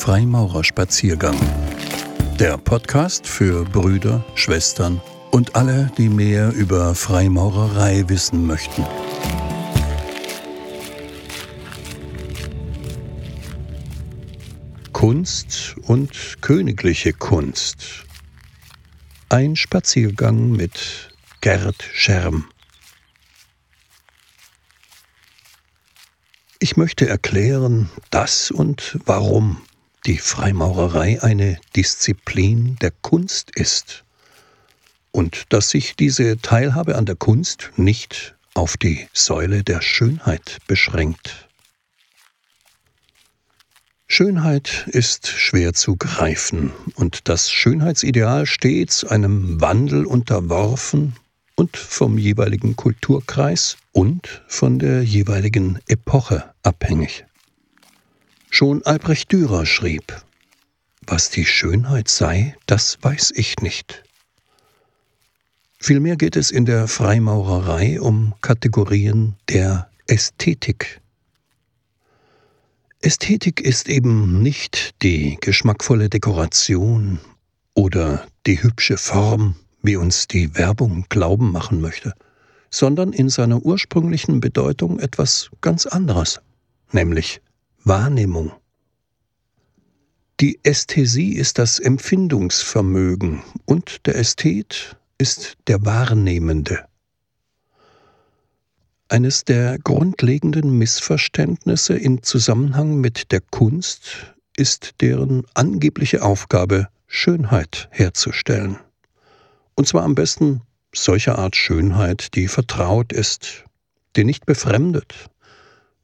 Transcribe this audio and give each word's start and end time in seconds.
Freimaurerspaziergang. 0.00 1.38
Der 2.38 2.56
Podcast 2.56 3.26
für 3.26 3.66
Brüder, 3.66 4.24
Schwestern 4.34 4.98
und 5.30 5.56
alle, 5.56 5.92
die 5.98 6.08
mehr 6.08 6.54
über 6.54 6.94
Freimaurerei 6.94 8.08
wissen 8.08 8.46
möchten. 8.46 8.86
Kunst 14.94 15.76
und 15.82 16.38
königliche 16.40 17.12
Kunst. 17.12 18.06
Ein 19.28 19.54
Spaziergang 19.54 20.50
mit 20.50 21.10
Gerd 21.42 21.84
Scherm. 21.92 22.46
Ich 26.58 26.78
möchte 26.78 27.06
erklären, 27.06 27.90
dass 28.10 28.50
und 28.50 28.98
warum 29.04 29.60
die 30.06 30.18
Freimaurerei 30.18 31.22
eine 31.22 31.58
Disziplin 31.76 32.76
der 32.80 32.90
Kunst 32.90 33.50
ist 33.54 34.04
und 35.12 35.44
dass 35.52 35.70
sich 35.70 35.96
diese 35.96 36.38
Teilhabe 36.40 36.96
an 36.96 37.06
der 37.06 37.16
Kunst 37.16 37.70
nicht 37.76 38.34
auf 38.54 38.76
die 38.76 39.06
Säule 39.12 39.62
der 39.62 39.82
Schönheit 39.82 40.58
beschränkt. 40.66 41.48
Schönheit 44.06 44.86
ist 44.88 45.28
schwer 45.28 45.72
zu 45.72 45.96
greifen 45.96 46.72
und 46.96 47.28
das 47.28 47.50
Schönheitsideal 47.50 48.44
stets 48.44 49.04
einem 49.04 49.60
Wandel 49.60 50.04
unterworfen 50.04 51.14
und 51.54 51.76
vom 51.76 52.18
jeweiligen 52.18 52.74
Kulturkreis 52.74 53.76
und 53.92 54.42
von 54.48 54.80
der 54.80 55.02
jeweiligen 55.04 55.78
Epoche 55.86 56.52
abhängig. 56.62 57.24
Schon 58.52 58.84
Albrecht 58.84 59.30
Dürer 59.30 59.64
schrieb, 59.64 60.20
was 61.06 61.30
die 61.30 61.46
Schönheit 61.46 62.08
sei, 62.08 62.56
das 62.66 62.98
weiß 63.00 63.32
ich 63.36 63.56
nicht. 63.60 64.02
Vielmehr 65.78 66.16
geht 66.16 66.34
es 66.34 66.50
in 66.50 66.66
der 66.66 66.88
Freimaurerei 66.88 68.00
um 68.00 68.34
Kategorien 68.42 69.36
der 69.48 69.88
Ästhetik. 70.08 71.00
Ästhetik 73.00 73.60
ist 73.60 73.88
eben 73.88 74.42
nicht 74.42 75.00
die 75.00 75.38
geschmackvolle 75.40 76.10
Dekoration 76.10 77.20
oder 77.74 78.26
die 78.46 78.60
hübsche 78.60 78.98
Form 78.98 79.54
wie 79.80 79.94
uns 79.94 80.26
die 80.26 80.56
Werbung 80.56 81.06
glauben 81.08 81.52
machen 81.52 81.80
möchte, 81.80 82.14
sondern 82.68 83.12
in 83.12 83.28
seiner 83.28 83.64
ursprünglichen 83.64 84.40
Bedeutung 84.40 84.98
etwas 84.98 85.50
ganz 85.60 85.86
anderes, 85.86 86.40
nämlich 86.90 87.40
Wahrnehmung. 87.84 88.52
Die 90.38 90.60
Ästhesie 90.62 91.32
ist 91.32 91.58
das 91.58 91.78
Empfindungsvermögen 91.78 93.42
und 93.64 94.06
der 94.06 94.16
Ästhet 94.16 94.96
ist 95.16 95.56
der 95.66 95.84
Wahrnehmende. 95.84 96.86
Eines 99.08 99.44
der 99.44 99.78
grundlegenden 99.78 100.76
Missverständnisse 100.76 101.94
im 101.94 102.22
Zusammenhang 102.22 103.00
mit 103.00 103.32
der 103.32 103.40
Kunst 103.40 104.34
ist 104.56 105.00
deren 105.00 105.46
angebliche 105.54 106.22
Aufgabe, 106.22 106.88
Schönheit 107.06 107.88
herzustellen. 107.90 108.78
Und 109.74 109.88
zwar 109.88 110.04
am 110.04 110.14
besten 110.14 110.60
solcher 110.94 111.38
Art 111.38 111.56
Schönheit, 111.56 112.34
die 112.34 112.46
vertraut 112.46 113.12
ist, 113.12 113.64
die 114.16 114.24
nicht 114.24 114.44
befremdet, 114.44 115.30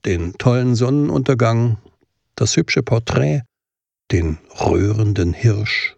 den 0.04 0.34
tollen 0.34 0.74
Sonnenuntergang, 0.74 1.78
das 2.34 2.56
hübsche 2.56 2.82
Porträt, 2.82 3.42
den 4.12 4.38
rührenden 4.60 5.32
Hirsch. 5.32 5.96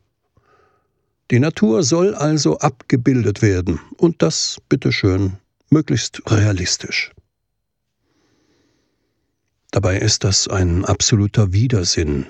Die 1.31 1.41
Natur 1.41 1.83
soll 1.83 2.15
also 2.15 2.59
abgebildet 2.59 3.43
werden, 3.43 3.81
und 3.99 4.23
das, 4.23 4.59
bitteschön, 4.69 5.39
möglichst 5.69 6.23
realistisch. 6.31 7.13
Dabei 9.71 9.99
ist 9.99 10.25
das 10.25 10.49
ein 10.49 10.87
absoluter 10.87 11.53
Widersinn, 11.53 12.27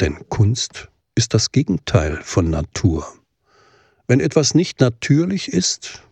denn 0.00 0.28
Kunst 0.28 0.88
ist 1.14 1.32
das 1.32 1.52
Gegenteil 1.52 2.20
von 2.22 2.50
Natur. 2.50 3.06
Wenn 4.06 4.20
etwas 4.20 4.54
nicht 4.54 4.80
natürlich 4.80 5.48
ist, 5.48 6.02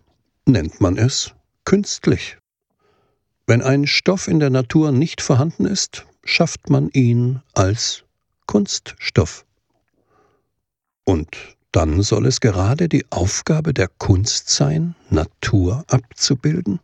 nennt 0.47 0.81
man 0.81 0.97
es 0.97 1.33
künstlich. 1.65 2.39
Wenn 3.47 3.61
ein 3.61 3.87
Stoff 3.87 4.27
in 4.27 4.41
der 4.41 4.51
Natur 4.51 4.91
nicht 4.91 5.21
vorhanden 5.21 5.67
ist, 5.67 6.07
schafft 6.25 6.71
man 6.71 6.89
ihn 6.91 7.43
als 7.53 8.05
Kunststoff. 8.47 9.45
Und 11.05 11.29
dann 11.71 12.03
soll 12.03 12.27
es 12.27 12.41
gerade 12.41 12.89
die 12.89 13.05
Aufgabe 13.11 13.75
der 13.75 13.89
Kunst 13.89 14.49
sein, 14.49 14.95
Natur 15.11 15.85
abzubilden? 15.89 16.81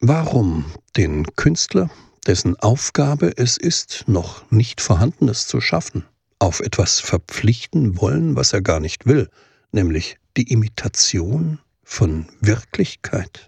Warum 0.00 0.64
den 0.96 1.24
Künstler, 1.36 1.88
dessen 2.26 2.56
Aufgabe 2.56 3.32
es 3.36 3.56
ist, 3.56 4.04
noch 4.08 4.50
nicht 4.50 4.80
Vorhandenes 4.80 5.46
zu 5.46 5.60
schaffen, 5.60 6.04
auf 6.40 6.58
etwas 6.60 6.98
verpflichten 6.98 8.00
wollen, 8.00 8.34
was 8.34 8.52
er 8.52 8.62
gar 8.62 8.80
nicht 8.80 9.06
will, 9.06 9.28
nämlich 9.70 10.18
die 10.36 10.50
Imitation 10.50 11.60
von 11.84 12.26
Wirklichkeit. 12.40 13.47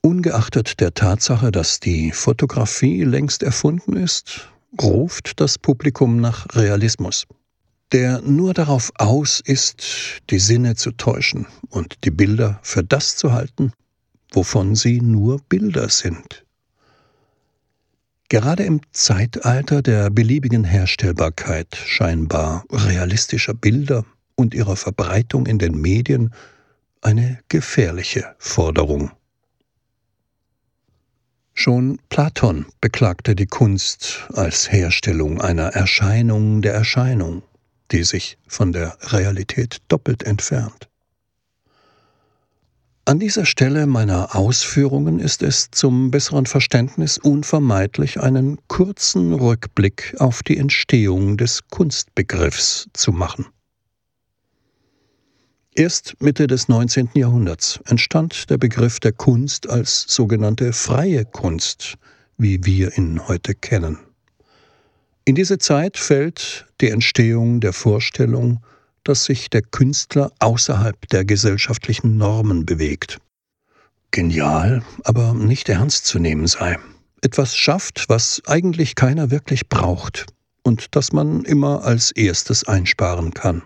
Ungeachtet 0.00 0.80
der 0.80 0.94
Tatsache, 0.94 1.50
dass 1.50 1.80
die 1.80 2.12
Fotografie 2.12 3.02
längst 3.02 3.42
erfunden 3.42 3.96
ist, 3.96 4.48
ruft 4.80 5.40
das 5.40 5.58
Publikum 5.58 6.20
nach 6.20 6.46
Realismus, 6.54 7.26
der 7.92 8.20
nur 8.20 8.54
darauf 8.54 8.92
aus 8.96 9.40
ist, 9.44 9.82
die 10.30 10.38
Sinne 10.38 10.76
zu 10.76 10.92
täuschen 10.92 11.46
und 11.68 12.04
die 12.04 12.10
Bilder 12.10 12.60
für 12.62 12.84
das 12.84 13.16
zu 13.16 13.32
halten, 13.32 13.72
wovon 14.32 14.76
sie 14.76 15.00
nur 15.00 15.40
Bilder 15.48 15.88
sind. 15.88 16.44
Gerade 18.28 18.62
im 18.64 18.80
Zeitalter 18.92 19.82
der 19.82 20.10
beliebigen 20.10 20.62
Herstellbarkeit 20.62 21.74
scheinbar 21.74 22.64
realistischer 22.70 23.54
Bilder 23.54 24.04
und 24.36 24.54
ihrer 24.54 24.76
Verbreitung 24.76 25.46
in 25.46 25.58
den 25.58 25.80
Medien 25.80 26.34
eine 27.00 27.40
gefährliche 27.48 28.36
Forderung. 28.38 29.10
Schon 31.60 31.98
Platon 32.08 32.66
beklagte 32.80 33.34
die 33.34 33.46
Kunst 33.46 34.28
als 34.32 34.70
Herstellung 34.70 35.40
einer 35.40 35.74
Erscheinung 35.74 36.62
der 36.62 36.72
Erscheinung, 36.72 37.42
die 37.90 38.04
sich 38.04 38.38
von 38.46 38.70
der 38.70 38.96
Realität 39.00 39.78
doppelt 39.88 40.22
entfernt. 40.22 40.88
An 43.06 43.18
dieser 43.18 43.44
Stelle 43.44 43.88
meiner 43.88 44.36
Ausführungen 44.36 45.18
ist 45.18 45.42
es 45.42 45.72
zum 45.72 46.12
besseren 46.12 46.46
Verständnis 46.46 47.18
unvermeidlich, 47.18 48.20
einen 48.20 48.58
kurzen 48.68 49.32
Rückblick 49.32 50.14
auf 50.20 50.44
die 50.44 50.58
Entstehung 50.58 51.36
des 51.38 51.66
Kunstbegriffs 51.70 52.86
zu 52.92 53.10
machen. 53.10 53.46
Erst 55.78 56.16
Mitte 56.20 56.48
des 56.48 56.66
19. 56.66 57.10
Jahrhunderts 57.14 57.78
entstand 57.86 58.50
der 58.50 58.58
Begriff 58.58 58.98
der 58.98 59.12
Kunst 59.12 59.70
als 59.70 60.06
sogenannte 60.08 60.72
freie 60.72 61.24
Kunst, 61.24 61.94
wie 62.36 62.64
wir 62.64 62.98
ihn 62.98 63.28
heute 63.28 63.54
kennen. 63.54 63.96
In 65.24 65.36
diese 65.36 65.58
Zeit 65.58 65.96
fällt 65.96 66.66
die 66.80 66.90
Entstehung 66.90 67.60
der 67.60 67.72
Vorstellung, 67.72 68.60
dass 69.04 69.26
sich 69.26 69.50
der 69.50 69.62
Künstler 69.62 70.32
außerhalb 70.40 71.08
der 71.10 71.24
gesellschaftlichen 71.24 72.16
Normen 72.16 72.66
bewegt. 72.66 73.20
Genial, 74.10 74.82
aber 75.04 75.32
nicht 75.32 75.68
ernst 75.68 76.06
zu 76.06 76.18
nehmen 76.18 76.48
sei. 76.48 76.76
Etwas 77.22 77.56
schafft, 77.56 78.06
was 78.08 78.42
eigentlich 78.48 78.96
keiner 78.96 79.30
wirklich 79.30 79.68
braucht 79.68 80.26
und 80.64 80.96
das 80.96 81.12
man 81.12 81.44
immer 81.44 81.84
als 81.84 82.10
erstes 82.10 82.66
einsparen 82.66 83.32
kann. 83.32 83.62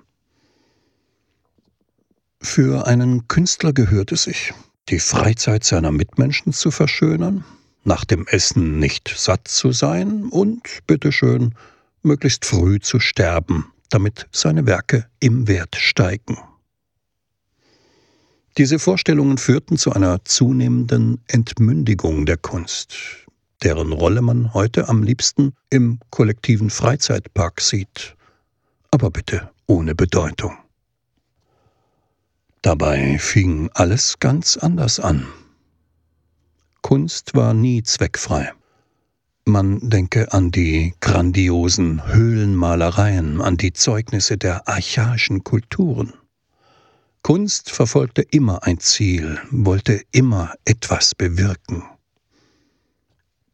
Für 2.43 2.87
einen 2.87 3.29
Künstler 3.29 3.73
gehört 3.73 4.12
es 4.12 4.25
sich, 4.25 4.53
die 4.89 4.99
Freizeit 4.99 5.65
seiner 5.65 5.93
Mitmenschen 5.93 6.53
zu 6.53 6.71
verschönern, 6.71 7.44
nach 7.85 8.05
dem 8.05 8.27
Essen 8.27 8.79
nicht 8.79 9.15
satt 9.17 9.49
zu 9.49 9.73
sein 9.73 10.25
und, 10.25 10.62
bitteschön, 10.87 11.55
möglichst 12.03 12.44
früh 12.44 12.81
zu 12.81 13.00
sterben, 13.00 13.73
damit 13.89 14.27
seine 14.33 14.67
Werke 14.67 15.06
im 15.21 15.49
Wert 15.49 15.77
steigen. 15.77 16.37
Diese 18.59 18.79
Vorstellungen 18.79 19.38
führten 19.38 19.79
zu 19.79 19.93
einer 19.93 20.25
zunehmenden 20.25 21.23
Entmündigung 21.29 22.27
der 22.27 22.37
Kunst, 22.37 22.95
deren 23.62 23.93
Rolle 23.93 24.21
man 24.21 24.53
heute 24.53 24.88
am 24.88 25.03
liebsten 25.03 25.55
im 25.71 26.00
kollektiven 26.11 26.69
Freizeitpark 26.69 27.61
sieht, 27.61 28.15
aber 28.91 29.11
bitte 29.11 29.50
ohne 29.67 29.95
Bedeutung. 29.95 30.62
Dabei 32.62 33.19
fing 33.19 33.70
alles 33.75 34.20
ganz 34.20 34.56
anders 34.56 35.00
an. 35.00 35.26
Kunst 36.81 37.35
war 37.35 37.55
nie 37.55 37.82
zweckfrei. 37.82 38.53
Man 39.44 39.91
denke 39.91 40.32
an 40.32 40.53
die 40.53 40.94
grandiosen 41.00 42.06
Höhlenmalereien, 42.06 43.41
an 43.41 43.56
die 43.56 43.73
Zeugnisse 43.73 44.38
der 44.38 44.69
archaischen 44.69 45.43
Kulturen. 45.43 46.12
Kunst 47.23 47.70
verfolgte 47.70 48.23
immer 48.23 48.62
ein 48.62 48.79
Ziel, 48.79 49.41
wollte 49.50 50.00
immer 50.12 50.55
etwas 50.64 51.17
bewirken. 51.17 51.82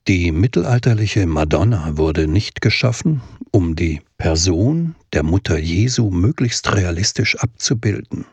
Die 0.06 0.32
mittelalterliche 0.32 1.26
Madonna 1.26 1.96
wurde 1.96 2.28
nicht 2.28 2.60
geschaffen, 2.60 3.22
um 3.50 3.74
die 3.74 4.02
Person 4.18 4.96
der 5.14 5.22
Mutter 5.22 5.58
Jesu 5.58 6.10
möglichst 6.10 6.74
realistisch 6.74 7.36
abzubilden. 7.36 8.26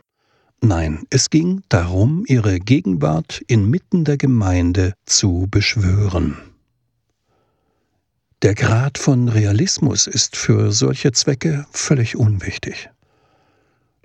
Nein, 0.60 1.04
es 1.10 1.30
ging 1.30 1.62
darum, 1.68 2.24
ihre 2.26 2.58
Gegenwart 2.58 3.42
inmitten 3.46 4.04
der 4.04 4.16
Gemeinde 4.16 4.94
zu 5.04 5.46
beschwören. 5.50 6.36
Der 8.42 8.54
Grad 8.54 8.98
von 8.98 9.28
Realismus 9.28 10.06
ist 10.06 10.36
für 10.36 10.72
solche 10.72 11.12
Zwecke 11.12 11.66
völlig 11.70 12.16
unwichtig. 12.16 12.90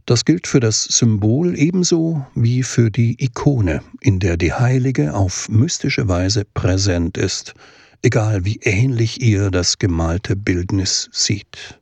Das 0.05 0.25
gilt 0.25 0.47
für 0.47 0.59
das 0.59 0.83
Symbol 0.83 1.57
ebenso 1.57 2.25
wie 2.33 2.63
für 2.63 2.91
die 2.91 3.23
Ikone, 3.23 3.81
in 4.01 4.19
der 4.19 4.37
die 4.37 4.53
Heilige 4.53 5.13
auf 5.13 5.47
mystische 5.49 6.07
Weise 6.07 6.43
präsent 6.45 7.17
ist, 7.17 7.53
egal 8.01 8.45
wie 8.45 8.59
ähnlich 8.63 9.21
ihr 9.21 9.51
das 9.51 9.77
gemalte 9.77 10.35
Bildnis 10.35 11.09
sieht. 11.11 11.80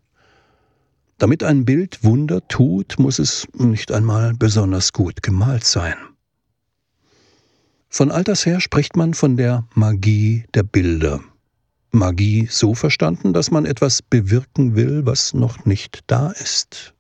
Damit 1.20 1.44
ein 1.44 1.66
Bild 1.66 2.02
Wunder 2.04 2.48
tut, 2.48 2.98
muss 2.98 3.20
es 3.20 3.46
nicht 3.54 3.92
einmal 3.92 4.34
besonders 4.34 4.94
gut 4.94 5.22
gemalt 5.22 5.66
sein. 5.66 5.96
Von 7.90 8.10
alters 8.10 8.46
her 8.46 8.62
spricht 8.62 8.96
man 8.96 9.14
von 9.14 9.36
der 9.36 9.68
Magie 9.74 10.46
der 10.54 10.64
Bilder. 10.64 11.20
Magie 11.92 12.48
so 12.50 12.74
verstanden, 12.74 13.34
dass 13.34 13.52
man 13.52 13.66
etwas 13.66 14.02
bewirken 14.02 14.76
will, 14.76 15.06
was 15.06 15.34
noch 15.34 15.66
nicht 15.66 16.00
da 16.08 16.32
ist. 16.32 16.94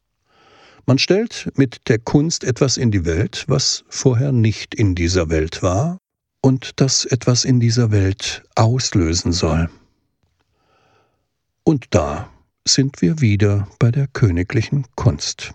Man 0.85 0.97
stellt 0.97 1.49
mit 1.55 1.87
der 1.87 1.99
Kunst 1.99 2.43
etwas 2.43 2.75
in 2.75 2.91
die 2.91 3.05
Welt, 3.05 3.45
was 3.47 3.85
vorher 3.87 4.33
nicht 4.33 4.75
in 4.75 4.95
dieser 4.95 5.29
Welt 5.29 5.63
war 5.63 5.97
und 6.41 6.81
das 6.81 7.05
etwas 7.05 7.45
in 7.45 7.61
dieser 7.61 7.91
Welt 7.91 8.43
auslösen 8.55 9.31
soll. 9.31 9.69
Und 11.63 11.85
da 11.91 12.29
sind 12.73 13.01
wir 13.01 13.21
wieder 13.21 13.67
bei 13.79 13.91
der 13.91 14.07
königlichen 14.07 14.85
Kunst. 14.95 15.53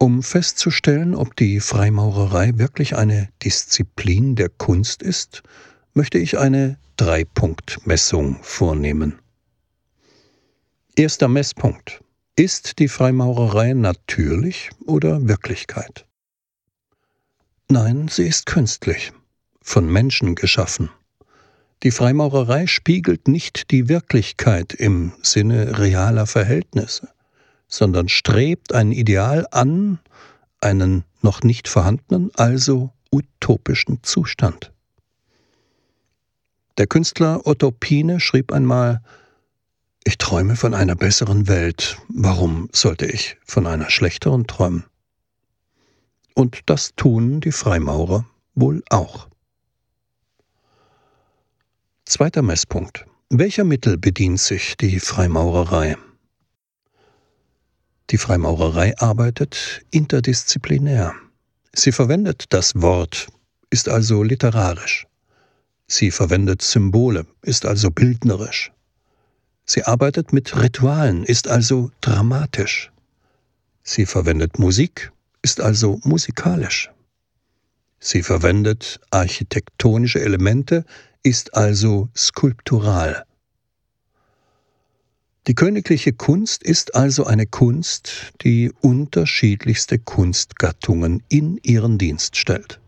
Um 0.00 0.22
festzustellen, 0.22 1.14
ob 1.14 1.36
die 1.36 1.60
Freimaurerei 1.60 2.52
wirklich 2.56 2.96
eine 2.96 3.28
Disziplin 3.42 4.36
der 4.36 4.48
Kunst 4.48 5.02
ist, 5.02 5.42
möchte 5.92 6.18
ich 6.18 6.38
eine 6.38 6.78
Dreipunktmessung 6.96 8.38
vornehmen. 8.42 9.18
Erster 10.96 11.28
Messpunkt. 11.28 12.02
Ist 12.36 12.78
die 12.78 12.88
Freimaurerei 12.88 13.72
natürlich 13.72 14.70
oder 14.86 15.26
Wirklichkeit? 15.26 16.06
Nein, 17.68 18.08
sie 18.08 18.26
ist 18.28 18.46
künstlich, 18.46 19.12
von 19.60 19.90
Menschen 19.90 20.36
geschaffen. 20.36 20.90
Die 21.84 21.92
Freimaurerei 21.92 22.66
spiegelt 22.66 23.28
nicht 23.28 23.70
die 23.70 23.88
Wirklichkeit 23.88 24.72
im 24.74 25.12
Sinne 25.22 25.78
realer 25.78 26.26
Verhältnisse, 26.26 27.08
sondern 27.68 28.08
strebt 28.08 28.74
ein 28.74 28.90
Ideal 28.90 29.46
an, 29.52 30.00
einen 30.60 31.04
noch 31.22 31.42
nicht 31.42 31.68
vorhandenen, 31.68 32.32
also 32.34 32.92
utopischen 33.12 34.02
Zustand. 34.02 34.72
Der 36.78 36.88
Künstler 36.88 37.46
Otto 37.46 37.70
Pine 37.70 38.18
schrieb 38.18 38.52
einmal 38.52 39.00
Ich 40.02 40.18
träume 40.18 40.56
von 40.56 40.74
einer 40.74 40.96
besseren 40.96 41.46
Welt, 41.46 41.98
warum 42.08 42.68
sollte 42.72 43.06
ich 43.06 43.36
von 43.44 43.66
einer 43.68 43.90
schlechteren 43.90 44.48
träumen? 44.48 44.84
Und 46.34 46.60
das 46.66 46.94
tun 46.96 47.40
die 47.40 47.52
Freimaurer 47.52 48.24
wohl 48.54 48.82
auch. 48.90 49.28
Zweiter 52.08 52.40
Messpunkt. 52.40 53.04
Welcher 53.28 53.64
Mittel 53.64 53.98
bedient 53.98 54.40
sich 54.40 54.78
die 54.78 54.98
Freimaurerei? 54.98 55.98
Die 58.08 58.16
Freimaurerei 58.16 58.96
arbeitet 58.96 59.84
interdisziplinär. 59.90 61.12
Sie 61.74 61.92
verwendet 61.92 62.46
das 62.48 62.80
Wort, 62.80 63.28
ist 63.68 63.90
also 63.90 64.22
literarisch. 64.22 65.06
Sie 65.86 66.10
verwendet 66.10 66.62
Symbole, 66.62 67.26
ist 67.42 67.66
also 67.66 67.90
bildnerisch. 67.90 68.72
Sie 69.66 69.84
arbeitet 69.84 70.32
mit 70.32 70.56
Ritualen, 70.56 71.24
ist 71.24 71.46
also 71.46 71.90
dramatisch. 72.00 72.90
Sie 73.82 74.06
verwendet 74.06 74.58
Musik, 74.58 75.12
ist 75.42 75.60
also 75.60 76.00
musikalisch. 76.04 76.90
Sie 78.00 78.22
verwendet 78.22 79.00
architektonische 79.10 80.20
Elemente, 80.20 80.84
ist 81.22 81.54
also 81.54 82.08
skulptural. 82.16 83.24
Die 85.46 85.54
königliche 85.54 86.12
Kunst 86.12 86.62
ist 86.62 86.94
also 86.94 87.24
eine 87.24 87.46
Kunst, 87.46 88.32
die 88.42 88.70
unterschiedlichste 88.82 89.98
Kunstgattungen 89.98 91.22
in 91.28 91.58
ihren 91.62 91.96
Dienst 91.96 92.36
stellt. 92.36 92.80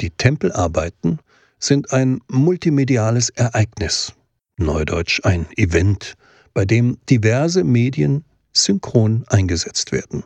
Die 0.00 0.10
Tempelarbeiten 0.10 1.18
sind 1.58 1.92
ein 1.92 2.20
multimediales 2.28 3.30
Ereignis, 3.30 4.12
neudeutsch 4.56 5.20
ein 5.24 5.46
Event, 5.56 6.14
bei 6.54 6.64
dem 6.64 6.98
diverse 7.10 7.64
Medien 7.64 8.24
synchron 8.52 9.24
eingesetzt 9.26 9.90
werden. 9.90 10.22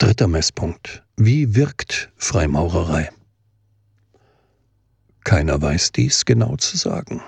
Dritter 0.00 0.28
Messpunkt. 0.28 1.02
Wie 1.16 1.56
wirkt 1.56 2.12
Freimaurerei? 2.16 3.10
Keiner 5.24 5.60
weiß 5.60 5.90
dies 5.90 6.24
genau 6.24 6.54
zu 6.54 6.76
sagen. 6.76 7.20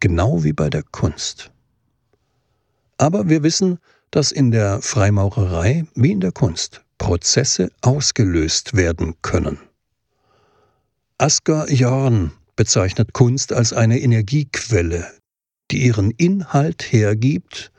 Genau 0.00 0.42
wie 0.42 0.52
bei 0.52 0.68
der 0.68 0.82
Kunst. 0.82 1.52
Aber 2.98 3.28
wir 3.28 3.44
wissen, 3.44 3.78
dass 4.10 4.32
in 4.32 4.50
der 4.50 4.82
Freimaurerei 4.82 5.86
wie 5.94 6.10
in 6.10 6.18
der 6.18 6.32
Kunst 6.32 6.84
Prozesse 6.98 7.70
ausgelöst 7.82 8.74
werden 8.74 9.14
können. 9.22 9.60
Asger 11.18 11.70
Jorn 11.70 12.32
bezeichnet 12.56 13.12
Kunst 13.12 13.52
als 13.52 13.72
eine 13.72 14.00
Energiequelle, 14.00 15.06
die 15.70 15.86
ihren 15.86 16.10
Inhalt 16.10 16.82
hergibt, 16.82 17.70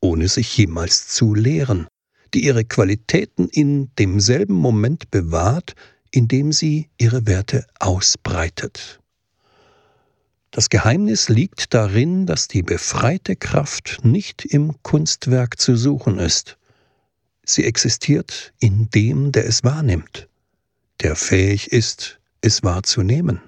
ohne 0.00 0.28
sich 0.28 0.56
jemals 0.56 1.08
zu 1.08 1.34
lehren, 1.34 1.88
die 2.36 2.44
ihre 2.44 2.66
Qualitäten 2.66 3.48
in 3.48 3.90
demselben 3.98 4.52
Moment 4.52 5.10
bewahrt, 5.10 5.74
indem 6.10 6.52
sie 6.52 6.90
ihre 6.98 7.26
Werte 7.26 7.66
ausbreitet. 7.78 9.00
Das 10.50 10.68
Geheimnis 10.68 11.30
liegt 11.30 11.72
darin, 11.72 12.26
dass 12.26 12.46
die 12.46 12.62
befreite 12.62 13.36
Kraft 13.36 14.00
nicht 14.02 14.44
im 14.44 14.74
Kunstwerk 14.82 15.58
zu 15.58 15.76
suchen 15.76 16.18
ist. 16.18 16.58
Sie 17.42 17.64
existiert 17.64 18.52
in 18.58 18.90
dem, 18.90 19.32
der 19.32 19.46
es 19.46 19.64
wahrnimmt, 19.64 20.28
der 21.00 21.16
fähig 21.16 21.72
ist, 21.72 22.20
es 22.42 22.62
wahrzunehmen. 22.62 23.40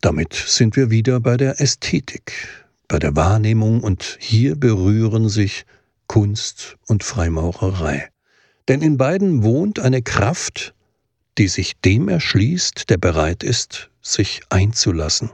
Damit 0.00 0.32
sind 0.32 0.76
wir 0.76 0.88
wieder 0.88 1.20
bei 1.20 1.36
der 1.36 1.60
Ästhetik, 1.60 2.65
bei 2.88 2.98
der 2.98 3.16
Wahrnehmung 3.16 3.82
und 3.82 4.16
hier 4.20 4.56
berühren 4.56 5.28
sich 5.28 5.64
Kunst 6.06 6.76
und 6.86 7.04
Freimaurerei. 7.04 8.08
Denn 8.68 8.82
in 8.82 8.96
beiden 8.96 9.42
wohnt 9.42 9.78
eine 9.78 10.02
Kraft, 10.02 10.74
die 11.38 11.48
sich 11.48 11.78
dem 11.80 12.08
erschließt, 12.08 12.88
der 12.90 12.98
bereit 12.98 13.42
ist, 13.42 13.90
sich 14.02 14.40
einzulassen. 14.50 15.30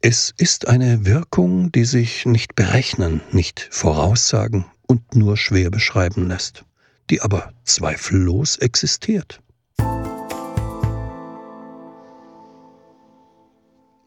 Es 0.00 0.34
ist 0.36 0.68
eine 0.68 1.06
Wirkung, 1.06 1.72
die 1.72 1.84
sich 1.84 2.26
nicht 2.26 2.54
berechnen, 2.54 3.20
nicht 3.32 3.68
voraussagen 3.70 4.66
und 4.86 5.14
nur 5.14 5.36
schwer 5.36 5.70
beschreiben 5.70 6.28
lässt, 6.28 6.64
die 7.10 7.22
aber 7.22 7.52
zweifellos 7.64 8.58
existiert. 8.58 9.40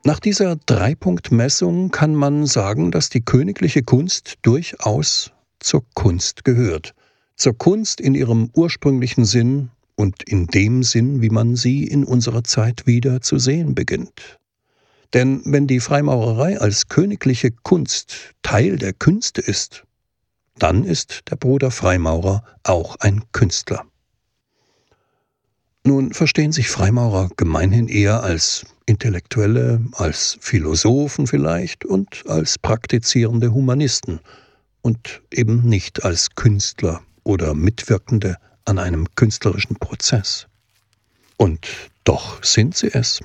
Nach 0.07 0.21
dieser 0.21 0.55
Dreipunktmessung 0.55 1.91
kann 1.91 2.15
man 2.15 2.45
sagen, 2.45 2.91
dass 2.91 3.09
die 3.09 3.19
königliche 3.19 3.83
Kunst 3.83 4.35
durchaus 4.41 5.33
zur 5.59 5.83
Kunst 5.95 6.45
gehört 6.45 6.93
zur 7.35 7.57
Kunst 7.57 7.99
in 7.99 8.15
ihrem 8.15 8.49
ursprünglichen 8.53 9.25
Sinn 9.25 9.69
und 9.95 10.23
in 10.23 10.47
dem 10.47 10.81
Sinn, 10.83 11.21
wie 11.21 11.29
man 11.29 11.57
sie 11.57 11.83
in 11.83 12.05
unserer 12.05 12.45
Zeit 12.45 12.87
wieder 12.87 13.19
zu 13.19 13.37
sehen 13.37 13.75
beginnt. 13.75 14.39
Denn 15.13 15.41
wenn 15.43 15.67
die 15.67 15.81
Freimaurerei 15.81 16.57
als 16.57 16.87
königliche 16.87 17.51
Kunst 17.51 18.33
Teil 18.43 18.77
der 18.77 18.93
Künste 18.93 19.41
ist, 19.41 19.83
dann 20.57 20.85
ist 20.85 21.23
der 21.29 21.35
Bruder 21.35 21.69
Freimaurer 21.69 22.45
auch 22.63 22.95
ein 23.01 23.23
Künstler. 23.33 23.83
Nun 25.87 26.11
verstehen 26.11 26.51
sich 26.51 26.67
Freimaurer 26.67 27.29
gemeinhin 27.37 27.87
eher 27.87 28.21
als 28.21 28.65
Intellektuelle, 28.87 29.79
als 29.93 30.37
Philosophen 30.41 31.27
vielleicht 31.27 31.85
und 31.85 32.25
als 32.27 32.59
praktizierende 32.59 33.53
Humanisten 33.53 34.19
und 34.81 35.21
eben 35.31 35.61
nicht 35.61 36.03
als 36.03 36.35
Künstler 36.35 37.03
oder 37.23 37.53
Mitwirkende 37.53 38.35
an 38.65 38.79
einem 38.79 39.07
künstlerischen 39.15 39.77
Prozess. 39.77 40.47
Und 41.37 41.65
doch 42.03 42.43
sind 42.43 42.75
sie 42.75 42.93
es. 42.93 43.21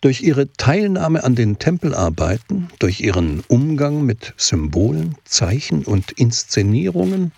Durch 0.00 0.22
ihre 0.22 0.52
Teilnahme 0.54 1.22
an 1.22 1.36
den 1.36 1.60
Tempelarbeiten, 1.60 2.66
durch 2.80 3.00
ihren 3.00 3.44
Umgang 3.46 4.04
mit 4.04 4.34
Symbolen, 4.36 5.14
Zeichen 5.24 5.84
und 5.84 6.10
Inszenierungen 6.10 7.30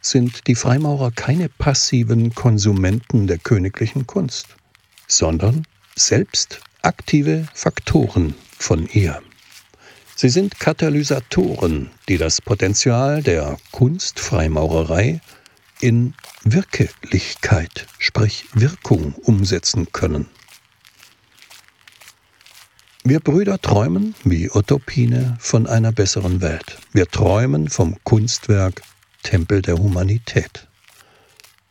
sind 0.00 0.46
die 0.46 0.54
Freimaurer 0.54 1.10
keine 1.10 1.48
passiven 1.48 2.34
Konsumenten 2.34 3.26
der 3.26 3.38
königlichen 3.38 4.06
Kunst, 4.06 4.48
sondern 5.06 5.66
selbst 5.96 6.60
aktive 6.82 7.46
Faktoren 7.54 8.34
von 8.58 8.88
ihr. 8.92 9.20
Sie 10.16 10.28
sind 10.28 10.60
Katalysatoren, 10.60 11.90
die 12.08 12.18
das 12.18 12.40
Potenzial 12.40 13.22
der 13.22 13.56
Kunstfreimaurerei 13.72 15.20
in 15.80 16.14
Wirklichkeit, 16.44 17.86
sprich 17.98 18.44
Wirkung 18.52 19.14
umsetzen 19.14 19.92
können. 19.92 20.26
Wir 23.02 23.20
Brüder 23.20 23.58
träumen, 23.58 24.14
wie 24.24 24.50
Utopine, 24.50 25.38
von 25.40 25.66
einer 25.66 25.90
besseren 25.90 26.42
Welt. 26.42 26.78
Wir 26.92 27.06
träumen 27.06 27.70
vom 27.70 27.96
Kunstwerk 28.04 28.82
Tempel 29.22 29.62
der 29.62 29.78
Humanität. 29.78 30.68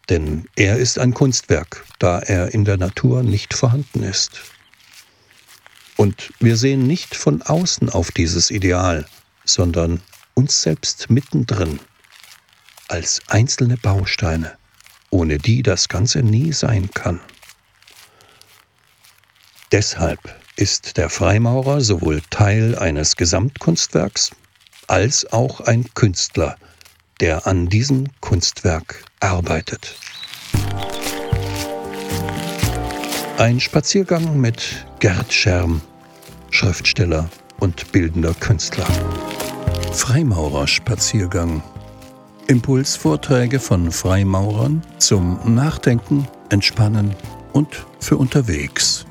Denn 0.09 0.47
er 0.55 0.77
ist 0.77 0.97
ein 0.97 1.13
Kunstwerk, 1.13 1.85
da 1.99 2.19
er 2.19 2.53
in 2.53 2.65
der 2.65 2.77
Natur 2.77 3.23
nicht 3.23 3.53
vorhanden 3.53 4.03
ist. 4.03 4.41
Und 5.97 6.33
wir 6.39 6.57
sehen 6.57 6.87
nicht 6.87 7.15
von 7.15 7.41
außen 7.41 7.89
auf 7.89 8.11
dieses 8.11 8.51
Ideal, 8.51 9.05
sondern 9.43 10.01
uns 10.33 10.61
selbst 10.61 11.09
mittendrin, 11.09 11.79
als 12.87 13.21
einzelne 13.27 13.77
Bausteine, 13.77 14.57
ohne 15.09 15.37
die 15.37 15.61
das 15.61 15.89
Ganze 15.89 16.23
nie 16.23 16.53
sein 16.53 16.89
kann. 16.93 17.19
Deshalb 19.71 20.19
ist 20.55 20.97
der 20.97 21.09
Freimaurer 21.09 21.81
sowohl 21.81 22.21
Teil 22.29 22.77
eines 22.77 23.15
Gesamtkunstwerks 23.15 24.31
als 24.87 25.31
auch 25.31 25.61
ein 25.61 25.93
Künstler, 25.93 26.57
der 27.19 27.47
an 27.47 27.67
diesem 27.67 28.05
Kunstwerk 28.21 29.03
arbeitet. 29.19 29.95
Ein 33.37 33.59
Spaziergang 33.59 34.39
mit 34.39 34.85
Gerd 34.99 35.31
Scherm, 35.31 35.81
Schriftsteller 36.49 37.29
und 37.59 37.91
bildender 37.91 38.33
Künstler. 38.33 38.87
Freimaurerspaziergang. 39.93 41.63
Impulsvorträge 42.47 43.59
von 43.59 43.91
Freimaurern 43.91 44.81
zum 44.97 45.39
Nachdenken, 45.55 46.27
Entspannen 46.49 47.15
und 47.53 47.85
für 47.99 48.17
unterwegs. 48.17 49.05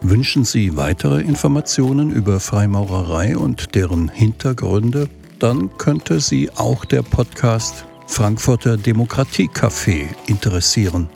Wünschen 0.00 0.44
Sie 0.44 0.76
weitere 0.76 1.20
Informationen 1.20 2.10
über 2.10 2.40
Freimaurerei 2.40 3.36
und 3.36 3.74
deren 3.74 4.08
Hintergründe? 4.08 5.08
Dann 5.40 5.76
könnte 5.78 6.20
Sie 6.20 6.48
auch 6.50 6.84
der 6.84 7.02
Podcast 7.02 7.84
Frankfurter 8.06 8.74
Demokratiecafé 8.74 10.06
interessieren. 10.26 11.08